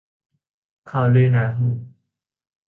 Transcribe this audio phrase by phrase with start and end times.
[0.89, 1.67] ข่าวลือหนาหู